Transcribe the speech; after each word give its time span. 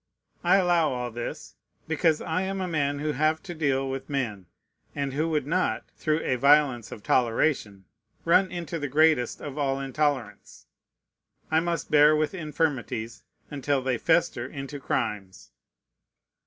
I 0.43 0.55
allow 0.55 0.89
all 0.93 1.11
this, 1.11 1.53
because 1.87 2.21
I 2.21 2.41
am 2.41 2.59
a 2.59 2.67
man 2.67 2.97
who 2.97 3.11
have 3.11 3.43
to 3.43 3.53
deal 3.53 3.87
with 3.87 4.09
men, 4.09 4.47
and 4.95 5.13
who 5.13 5.29
would 5.29 5.45
not, 5.45 5.83
through 5.95 6.21
a 6.21 6.37
violence 6.37 6.91
of 6.91 7.03
toleration, 7.03 7.85
run 8.25 8.51
into 8.51 8.79
the 8.79 8.87
greatest 8.87 9.41
of 9.41 9.59
all 9.59 9.79
intolerance. 9.79 10.65
I 11.51 11.59
must 11.59 11.91
bear 11.91 12.15
with 12.15 12.33
infirmities, 12.33 13.21
until 13.51 13.83
they 13.83 13.99
fester 13.99 14.47
into 14.47 14.79
crimes. 14.79 15.51